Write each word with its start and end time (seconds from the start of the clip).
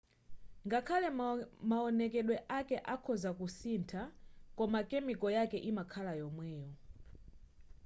ngakhale 0.67 1.07
mawonekedwe 1.69 2.35
ake 2.57 2.77
akhoza 2.93 3.29
kusintha 3.39 4.01
koma 4.57 4.79
chemical 4.89 5.31
yake 5.37 5.57
imakhala 5.69 6.11
yomweyo 6.21 6.69